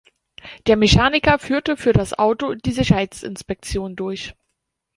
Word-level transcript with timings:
Der 0.65 0.77
Mechaniker 0.77 1.37
führte 1.37 1.77
für 1.77 1.93
das 1.93 2.17
Auto 2.17 2.55
die 2.55 2.71
Sicherheitsinspektion 2.71 3.95
durch. 3.95 4.33